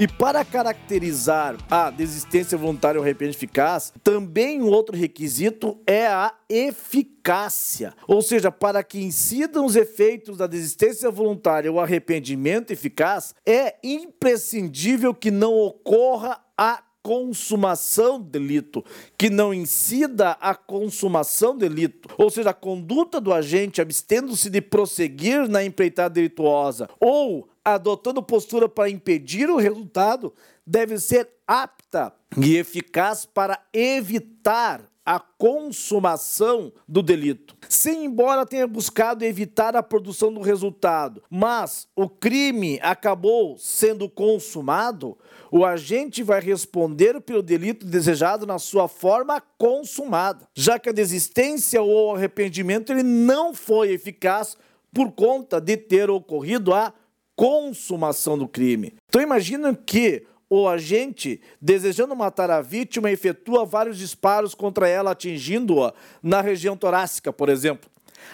E 0.04 0.06
para 0.06 0.44
caracterizar 0.44 1.56
a 1.70 1.88
desistência 1.88 2.58
voluntária 2.58 3.00
ou 3.00 3.02
arrependimento 3.02 3.38
eficaz, 3.38 3.90
também 4.02 4.60
um 4.60 4.66
outro 4.66 4.94
requisito 4.94 5.80
é 5.86 6.06
a 6.06 6.30
eficácia. 6.46 7.94
Ou 8.06 8.20
seja, 8.20 8.52
para 8.52 8.84
que 8.84 9.02
incidam 9.02 9.64
os 9.64 9.76
efeitos 9.76 10.36
da 10.36 10.46
desistência 10.46 11.10
voluntária 11.10 11.72
ou 11.72 11.80
arrependimento 11.80 12.70
eficaz, 12.70 13.34
é 13.46 13.76
imprescindível 13.82 15.14
que 15.14 15.30
não 15.30 15.54
ocorra 15.54 16.38
a 16.54 16.82
consumação 17.02 18.18
do 18.18 18.28
delito, 18.28 18.84
que 19.16 19.30
não 19.30 19.54
incida 19.54 20.32
a 20.32 20.54
consumação 20.54 21.54
do 21.54 21.60
delito, 21.60 22.08
ou 22.18 22.28
seja, 22.28 22.50
a 22.50 22.54
conduta 22.54 23.22
do 23.22 23.32
agente 23.32 23.80
abstendo-se 23.80 24.50
de 24.50 24.60
prosseguir 24.60 25.48
na 25.48 25.64
empreitada 25.64 26.14
delituosa 26.14 26.88
ou 27.00 27.48
adotando 27.64 28.22
postura 28.22 28.68
para 28.68 28.90
impedir 28.90 29.48
o 29.48 29.56
resultado, 29.56 30.34
deve 30.66 30.98
ser 30.98 31.28
apta 31.46 32.12
e 32.36 32.56
eficaz 32.56 33.24
para 33.24 33.60
evitar 33.72 34.90
a 35.04 35.20
consumação 35.20 36.72
do 36.88 37.02
delito. 37.02 37.54
Se, 37.68 37.90
embora 37.90 38.46
tenha 38.46 38.66
buscado 38.66 39.24
evitar 39.24 39.76
a 39.76 39.82
produção 39.82 40.32
do 40.32 40.40
resultado, 40.40 41.22
mas 41.28 41.86
o 41.94 42.08
crime 42.08 42.80
acabou 42.82 43.58
sendo 43.58 44.08
consumado, 44.08 45.18
o 45.50 45.64
agente 45.64 46.22
vai 46.22 46.40
responder 46.40 47.20
pelo 47.20 47.42
delito 47.42 47.84
desejado 47.84 48.46
na 48.46 48.58
sua 48.58 48.88
forma 48.88 49.42
consumada, 49.58 50.48
já 50.54 50.78
que 50.78 50.88
a 50.88 50.92
desistência 50.92 51.82
ou 51.82 52.16
arrependimento 52.16 52.90
ele 52.90 53.02
não 53.02 53.52
foi 53.52 53.92
eficaz 53.92 54.56
por 54.92 55.12
conta 55.12 55.60
de 55.60 55.76
ter 55.76 56.08
ocorrido 56.08 56.72
a 56.72 56.94
consumação 57.36 58.38
do 58.38 58.48
crime. 58.48 58.94
Então 59.08 59.20
imagina 59.20 59.74
que 59.74 60.26
o 60.48 60.68
agente, 60.68 61.40
desejando 61.60 62.14
matar 62.14 62.50
a 62.50 62.60
vítima, 62.60 63.10
efetua 63.10 63.64
vários 63.64 63.98
disparos 63.98 64.54
contra 64.54 64.88
ela, 64.88 65.10
atingindo-a 65.12 65.92
na 66.22 66.40
região 66.40 66.76
torácica, 66.76 67.32
por 67.32 67.48
exemplo. 67.48 67.90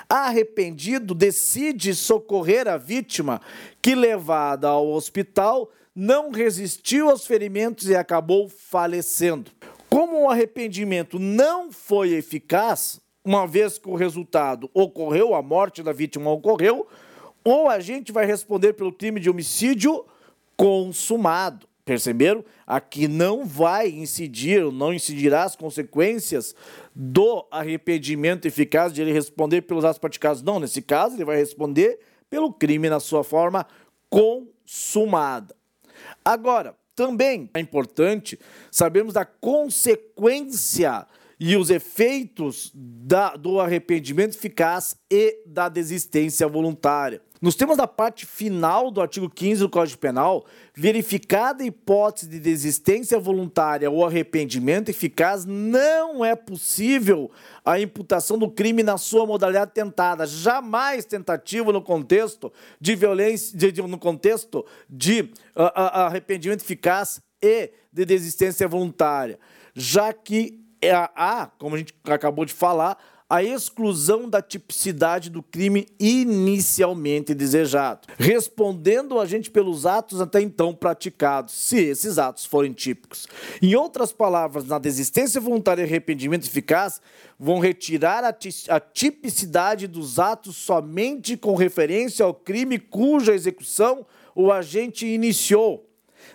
Arrependido, 0.08 1.14
decide 1.14 1.94
socorrer 1.94 2.68
a 2.68 2.76
vítima, 2.76 3.40
que, 3.80 3.94
levada 3.94 4.68
ao 4.68 4.88
hospital, 4.90 5.70
não 5.94 6.30
resistiu 6.30 7.10
aos 7.10 7.26
ferimentos 7.26 7.88
e 7.88 7.96
acabou 7.96 8.48
falecendo. 8.48 9.50
Como 9.88 10.22
o 10.22 10.30
arrependimento 10.30 11.18
não 11.18 11.72
foi 11.72 12.12
eficaz, 12.12 13.00
uma 13.24 13.46
vez 13.46 13.78
que 13.78 13.88
o 13.88 13.96
resultado 13.96 14.70
ocorreu, 14.72 15.34
a 15.34 15.42
morte 15.42 15.82
da 15.82 15.92
vítima 15.92 16.30
ocorreu, 16.30 16.86
ou 17.44 17.68
a 17.68 17.80
gente 17.80 18.12
vai 18.12 18.26
responder 18.26 18.74
pelo 18.74 18.92
crime 18.92 19.20
de 19.20 19.30
homicídio 19.30 20.04
consumado. 20.56 21.66
Perceberam? 21.84 22.44
Aqui 22.66 23.08
não 23.08 23.44
vai 23.44 23.88
incidir, 23.88 24.70
não 24.70 24.92
incidirá 24.92 25.44
as 25.44 25.56
consequências 25.56 26.54
do 26.94 27.46
arrependimento 27.50 28.46
eficaz 28.46 28.92
de 28.92 29.02
ele 29.02 29.12
responder 29.12 29.62
pelos 29.62 29.84
atos 29.84 29.98
praticados. 29.98 30.42
Não, 30.42 30.60
nesse 30.60 30.82
caso, 30.82 31.16
ele 31.16 31.24
vai 31.24 31.36
responder 31.36 31.98
pelo 32.28 32.52
crime 32.52 32.88
na 32.88 33.00
sua 33.00 33.24
forma 33.24 33.66
consumada. 34.08 35.56
Agora, 36.24 36.76
também 36.94 37.48
é 37.54 37.60
importante 37.60 38.38
sabermos 38.70 39.14
da 39.14 39.24
consequência 39.24 41.06
e 41.40 41.56
os 41.56 41.70
efeitos 41.70 42.70
da, 42.74 43.34
do 43.34 43.58
arrependimento 43.58 44.36
eficaz 44.36 44.94
e 45.10 45.42
da 45.46 45.70
desistência 45.70 46.46
voluntária. 46.46 47.22
Nos 47.40 47.54
termos 47.54 47.78
da 47.78 47.86
parte 47.86 48.26
final 48.26 48.90
do 48.90 49.00
artigo 49.00 49.30
15 49.30 49.62
do 49.62 49.68
Código 49.70 49.98
Penal, 49.98 50.44
verificada 50.74 51.62
a 51.62 51.66
hipótese 51.66 52.28
de 52.28 52.38
desistência 52.38 53.18
voluntária 53.18 53.90
ou 53.90 54.04
arrependimento 54.04 54.90
eficaz, 54.90 55.46
não 55.46 56.22
é 56.22 56.36
possível 56.36 57.30
a 57.64 57.80
imputação 57.80 58.36
do 58.36 58.50
crime 58.50 58.82
na 58.82 58.98
sua 58.98 59.24
modalidade 59.24 59.72
tentada. 59.72 60.26
Jamais 60.26 61.06
tentativa 61.06 61.72
no 61.72 61.80
contexto 61.80 62.52
de 62.78 62.94
violência, 62.94 63.56
de, 63.56 63.72
de, 63.72 63.80
no 63.80 63.98
contexto 63.98 64.66
de 64.86 65.22
uh, 65.56 65.62
uh, 65.62 65.70
arrependimento 65.74 66.60
eficaz 66.60 67.22
e 67.40 67.72
de 67.90 68.04
desistência 68.04 68.68
voluntária, 68.68 69.38
já 69.74 70.12
que 70.12 70.60
há, 71.14 71.50
como 71.58 71.74
a 71.74 71.78
gente 71.78 71.94
acabou 72.04 72.44
de 72.44 72.52
falar, 72.52 72.98
a 73.30 73.44
exclusão 73.44 74.28
da 74.28 74.42
tipicidade 74.42 75.30
do 75.30 75.40
crime 75.40 75.86
inicialmente 76.00 77.32
desejado, 77.32 78.08
respondendo 78.18 79.20
a 79.20 79.24
gente 79.24 79.48
pelos 79.48 79.86
atos 79.86 80.20
até 80.20 80.40
então 80.40 80.74
praticados, 80.74 81.54
se 81.54 81.78
esses 81.78 82.18
atos 82.18 82.44
forem 82.44 82.72
típicos. 82.72 83.28
Em 83.62 83.76
outras 83.76 84.10
palavras, 84.10 84.64
na 84.64 84.80
desistência 84.80 85.40
voluntária 85.40 85.82
e 85.82 85.84
arrependimento 85.84 86.44
eficaz, 86.44 87.00
vão 87.38 87.60
retirar 87.60 88.24
a, 88.24 88.36
a 88.68 88.80
tipicidade 88.80 89.86
dos 89.86 90.18
atos 90.18 90.56
somente 90.56 91.36
com 91.36 91.54
referência 91.54 92.24
ao 92.24 92.34
crime 92.34 92.80
cuja 92.80 93.32
execução 93.32 94.04
o 94.34 94.50
agente 94.50 95.06
iniciou. 95.06 95.86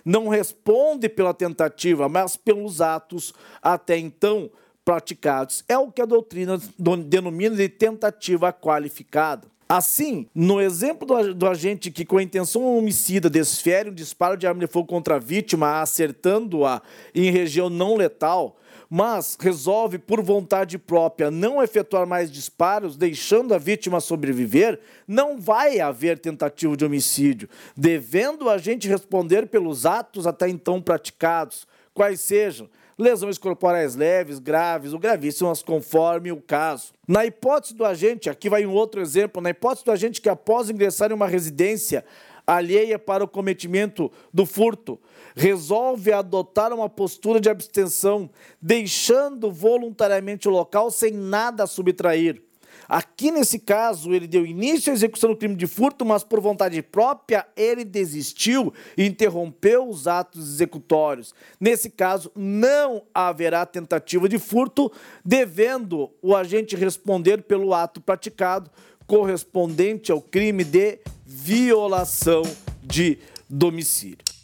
Não 0.02 0.28
responde 0.28 1.10
pela 1.10 1.34
tentativa, 1.34 2.08
mas 2.08 2.36
pelos 2.36 2.80
atos 2.80 3.34
até 3.60 3.98
então 3.98 4.50
praticados. 4.86 5.64
É 5.68 5.76
o 5.76 5.90
que 5.90 6.00
a 6.00 6.06
doutrina 6.06 6.60
denomina 7.04 7.56
de 7.56 7.68
tentativa 7.68 8.52
qualificada. 8.52 9.48
Assim, 9.68 10.28
no 10.32 10.60
exemplo 10.60 11.34
do, 11.34 11.48
agente 11.48 11.90
que, 11.90 12.04
com 12.04 12.18
a 12.18 12.22
intenção 12.22 12.62
homicida, 12.78 13.28
desfere 13.28 13.90
um 13.90 13.94
disparo 13.94 14.36
de 14.36 14.46
arma 14.46 14.60
de 14.60 14.68
fogo 14.68 14.86
contra 14.86 15.16
a 15.16 15.18
vítima, 15.18 15.80
acertando-a 15.80 16.80
em 17.12 17.32
região 17.32 17.68
não 17.68 17.96
letal, 17.96 18.56
mas 18.88 19.36
resolve, 19.40 19.98
por 19.98 20.22
vontade 20.22 20.78
própria, 20.78 21.32
não 21.32 21.60
efetuar 21.60 22.06
mais 22.06 22.30
disparos, 22.30 22.96
deixando 22.96 23.52
a 23.52 23.58
vítima 23.58 23.98
sobreviver, 23.98 24.78
não 25.08 25.36
vai 25.36 25.80
haver 25.80 26.20
tentativa 26.20 26.76
de 26.76 26.84
homicídio, 26.84 27.48
devendo 27.76 28.44
o 28.44 28.50
agente 28.50 28.86
responder 28.86 29.48
pelos 29.48 29.84
atos 29.84 30.28
até 30.28 30.48
então 30.48 30.80
praticados, 30.80 31.66
quais 31.92 32.20
sejam 32.20 32.68
lesões 32.98 33.38
corporais 33.38 33.94
leves, 33.94 34.38
graves 34.38 34.92
ou 34.92 34.98
gravíssimas, 34.98 35.62
conforme 35.62 36.32
o 36.32 36.40
caso. 36.40 36.92
Na 37.06 37.26
hipótese 37.26 37.74
do 37.74 37.84
agente, 37.84 38.30
aqui 38.30 38.48
vai 38.48 38.64
um 38.64 38.72
outro 38.72 39.00
exemplo, 39.00 39.42
na 39.42 39.50
hipótese 39.50 39.84
do 39.84 39.92
agente 39.92 40.20
que 40.20 40.28
após 40.28 40.70
ingressar 40.70 41.10
em 41.10 41.14
uma 41.14 41.26
residência 41.26 42.04
alheia 42.46 42.98
para 42.98 43.24
o 43.24 43.28
cometimento 43.28 44.10
do 44.32 44.46
furto, 44.46 45.00
resolve 45.34 46.12
adotar 46.12 46.72
uma 46.72 46.88
postura 46.88 47.40
de 47.40 47.50
abstenção, 47.50 48.30
deixando 48.62 49.50
voluntariamente 49.50 50.48
o 50.48 50.52
local 50.52 50.90
sem 50.90 51.12
nada 51.12 51.66
subtrair. 51.66 52.45
Aqui 52.88 53.30
nesse 53.30 53.58
caso, 53.58 54.14
ele 54.14 54.26
deu 54.26 54.46
início 54.46 54.92
à 54.92 54.94
execução 54.94 55.30
do 55.30 55.36
crime 55.36 55.54
de 55.54 55.66
furto, 55.66 56.04
mas 56.04 56.22
por 56.22 56.40
vontade 56.40 56.80
própria 56.82 57.46
ele 57.56 57.84
desistiu 57.84 58.72
e 58.96 59.06
interrompeu 59.06 59.88
os 59.88 60.06
atos 60.06 60.48
executórios. 60.54 61.34
Nesse 61.60 61.90
caso, 61.90 62.30
não 62.34 63.02
haverá 63.12 63.66
tentativa 63.66 64.28
de 64.28 64.38
furto, 64.38 64.90
devendo 65.24 66.10
o 66.22 66.34
agente 66.34 66.76
responder 66.76 67.42
pelo 67.42 67.74
ato 67.74 68.00
praticado 68.00 68.70
correspondente 69.06 70.10
ao 70.10 70.20
crime 70.20 70.64
de 70.64 70.98
violação 71.24 72.42
de 72.82 73.18
domicílio. 73.48 74.35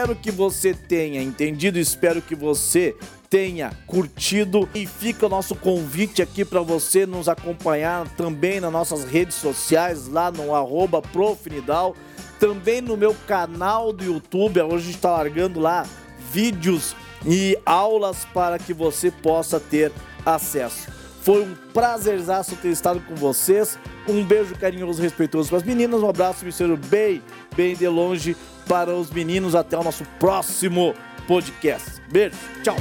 Espero 0.00 0.16
que 0.16 0.30
você 0.30 0.72
tenha 0.72 1.22
entendido, 1.22 1.78
espero 1.78 2.22
que 2.22 2.34
você 2.34 2.96
tenha 3.28 3.70
curtido 3.86 4.66
e 4.74 4.86
fica 4.86 5.26
o 5.26 5.28
nosso 5.28 5.54
convite 5.54 6.22
aqui 6.22 6.42
para 6.42 6.62
você 6.62 7.04
nos 7.04 7.28
acompanhar 7.28 8.08
também 8.16 8.60
nas 8.60 8.72
nossas 8.72 9.04
redes 9.04 9.34
sociais, 9.34 10.08
lá 10.08 10.30
no 10.30 10.54
arroba 10.54 11.02
Profinidal, 11.02 11.94
também 12.38 12.80
no 12.80 12.96
meu 12.96 13.14
canal 13.26 13.92
do 13.92 14.02
YouTube, 14.02 14.62
hoje 14.62 14.74
a 14.74 14.78
gente 14.78 14.94
está 14.94 15.10
largando 15.10 15.60
lá 15.60 15.86
vídeos 16.32 16.96
e 17.26 17.58
aulas 17.66 18.24
para 18.32 18.58
que 18.58 18.72
você 18.72 19.10
possa 19.10 19.60
ter 19.60 19.92
acesso. 20.24 20.88
Foi 21.20 21.42
um 21.42 21.54
prazerzaço 21.74 22.56
ter 22.56 22.70
estado 22.70 23.00
com 23.00 23.14
vocês. 23.14 23.78
Um 24.08 24.24
beijo 24.24 24.56
carinhoso 24.56 25.00
e 25.00 25.02
respeitoso 25.02 25.50
para 25.50 25.58
as 25.58 25.64
meninas. 25.64 26.02
Um 26.02 26.08
abraço, 26.08 26.46
me 26.46 26.76
bem, 26.88 27.22
bem 27.54 27.76
de 27.76 27.86
longe 27.86 28.34
para 28.70 28.94
os 28.94 29.10
meninos. 29.10 29.56
Até 29.56 29.76
o 29.76 29.82
nosso 29.82 30.04
próximo 30.20 30.94
podcast. 31.26 32.00
Beijo, 32.08 32.36
tchau. 32.62 32.76